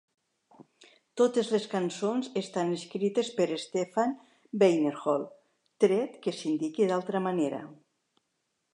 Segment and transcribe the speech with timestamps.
[1.21, 4.17] Totes les cançons estan escrites per Stefan
[4.65, 5.29] Weinerhall,
[5.87, 7.65] tret que s'indiqui d'altra manera.